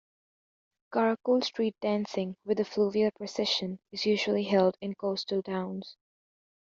[0.91, 5.95] "Karakol" street dancing with a fluvial procession is usually held in coastal towns.